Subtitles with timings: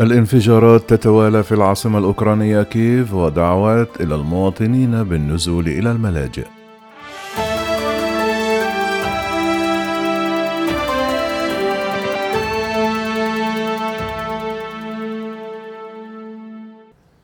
[0.00, 6.46] الانفجارات تتوالى في العاصمة الأوكرانية كييف ودعوات إلى المواطنين بالنزول إلى الملاجئ.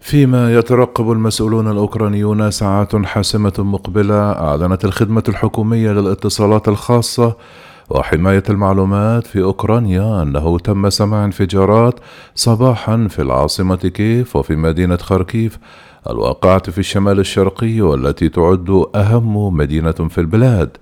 [0.01, 7.37] فيما يترقب المسؤولون الأوكرانيون ساعات حاسمة مقبلة أعلنت الخدمة الحكومية للاتصالات الخاصة
[7.91, 12.01] وحماية المعلومات في أوكرانيا أنه تم سماع انفجارات
[12.35, 15.59] صباحا في العاصمة كيف وفي مدينة خاركيف
[16.11, 20.77] الواقعة في الشمال الشرقي والتي تعد أهم مدينة في البلاد.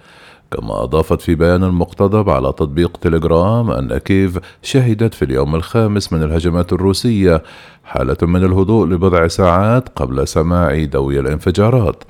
[0.51, 6.23] كما أضافت في بيان مقتضب على تطبيق تليجرام أن كيف شهدت في اليوم الخامس من
[6.23, 7.43] الهجمات الروسية
[7.85, 12.05] حالة من الهدوء لبضع ساعات قبل سماع دوي الانفجارات.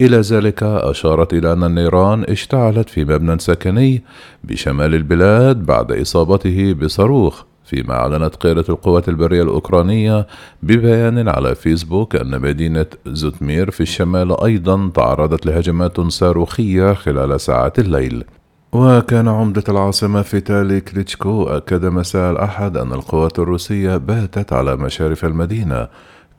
[0.00, 4.02] إلى ذلك أشارت إلى أن النيران اشتعلت في مبنى سكني
[4.44, 10.26] بشمال البلاد بعد إصابته بصاروخ فيما أعلنت قيادة القوات البرية الأوكرانية
[10.62, 18.24] ببيان على فيسبوك أن مدينة زوتمير في الشمال أيضا تعرضت لهجمات صاروخية خلال ساعات الليل.
[18.72, 25.88] وكان عمدة العاصمة فيتالي كليتشكو أكد مساء الأحد أن القوات الروسية باتت على مشارف المدينة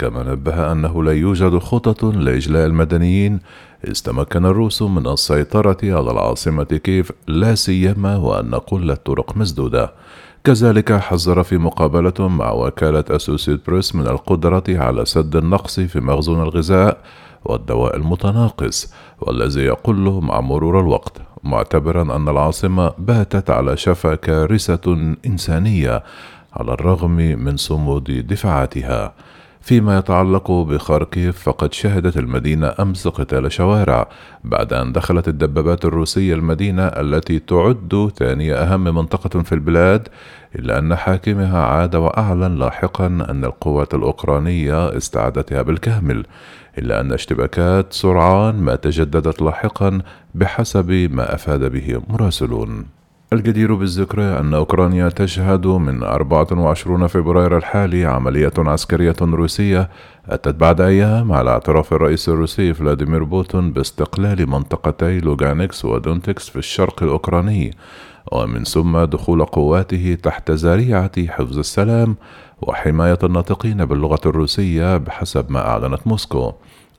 [0.02, 3.40] كما نبه أنه لا يوجد خطط لإجلاء المدنيين.
[3.88, 9.94] إذ تمكن الروس من السيطرة على العاصمة كيف لا سيما وأن كل الطرق مسدودة.
[10.44, 16.42] كذلك حذر في مقابلة مع وكالة أسوسيت بريس من القدرة على سد النقص في مخزون
[16.42, 16.98] الغذاء
[17.46, 26.04] والدواء المتناقص والذي يقل مع مرور الوقت معتبرا أن العاصمة باتت على شفا كارثة إنسانية
[26.54, 29.14] على الرغم من صمود دفاعاتها.
[29.62, 34.08] فيما يتعلق بخاركيف فقد شهدت المدينة أمس قتال شوارع
[34.44, 40.08] بعد أن دخلت الدبابات الروسية المدينة التي تعد ثاني أهم منطقة في البلاد
[40.56, 46.26] إلا أن حاكمها عاد وأعلن لاحقا أن القوات الأوكرانية استعادتها بالكامل
[46.78, 50.02] إلا أن اشتباكات سرعان ما تجددت لاحقا
[50.36, 53.01] بحسب ما أفاد به مراسلون.
[53.34, 59.90] الجدير بالذكر أن أوكرانيا تشهد من 24 فبراير الحالي عملية عسكرية روسية
[60.30, 67.04] أتت بعد أيام على اعتراف الرئيس الروسي فلاديمير بوتين باستقلال منطقتي لوغانسك ودونيتسك في الشرق
[67.04, 67.72] الأوكراني
[68.32, 72.16] ومن ثم دخول قواته تحت ذريعة حفظ السلام
[72.62, 76.54] وحماية الناطقين باللغة الروسية بحسب ما أعلنت موسكو.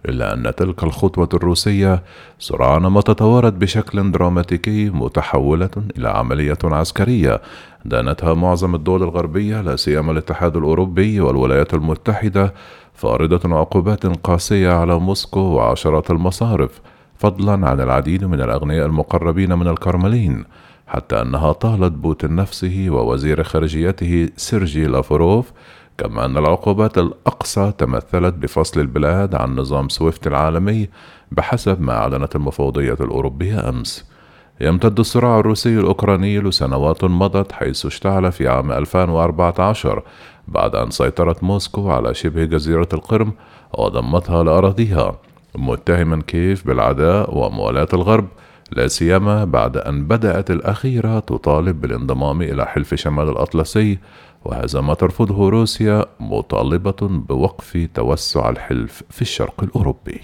[0.09, 2.03] إلا أن تلك الخطوة الروسية
[2.39, 7.41] سرعان ما تطورت بشكل دراماتيكي متحولة إلى عملية عسكرية
[7.85, 12.55] دانتها معظم الدول الغربية لا سيما الاتحاد الأوروبي والولايات المتحدة
[12.95, 16.81] فارضة عقوبات قاسية على موسكو وعشرات المصارف
[17.19, 20.45] فضلا عن العديد من الأغنياء المقربين من الكرملين
[20.87, 25.53] حتى أنها طالت بوتين نفسه ووزير خارجيته سيرجي لافروف
[25.99, 30.89] كما أن العقوبات الأقسى تمثلت بفصل البلاد عن نظام سويفت العالمي
[31.33, 34.13] بحسب ما أعلنت المفوضية الأوروبية أمس.
[34.61, 40.03] يمتد الصراع الروسي الأوكراني لسنوات مضت حيث اشتعل في عام 2014
[40.49, 43.33] بعد أن سيطرت موسكو على شبه جزيرة القرم
[43.79, 45.19] وضمتها لأراضيها.
[45.55, 48.29] متهما كيف بالعداء وموالاة الغرب
[48.77, 53.99] لا سيما بعد أن بدأت الأخيرة تطالب بالانضمام إلى حلف شمال الأطلسي
[54.45, 60.21] وهذا ما ترفضه روسيا مطالبة بوقف توسع الحلف في الشرق الأوروبي.